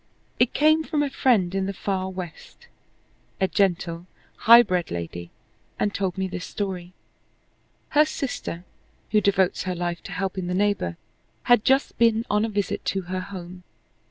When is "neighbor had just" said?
10.55-11.95